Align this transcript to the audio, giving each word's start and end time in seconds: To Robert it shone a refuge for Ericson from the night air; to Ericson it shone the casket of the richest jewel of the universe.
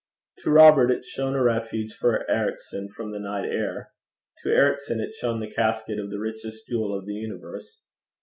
To 0.39 0.49
Robert 0.49 0.89
it 0.89 1.05
shone 1.05 1.35
a 1.35 1.43
refuge 1.43 1.93
for 1.93 2.27
Ericson 2.27 2.89
from 2.89 3.11
the 3.11 3.19
night 3.19 3.45
air; 3.45 3.91
to 4.41 4.49
Ericson 4.49 4.99
it 4.99 5.13
shone 5.13 5.39
the 5.39 5.51
casket 5.51 5.99
of 5.99 6.09
the 6.09 6.17
richest 6.17 6.65
jewel 6.67 6.97
of 6.97 7.05
the 7.05 7.13
universe. 7.13 7.83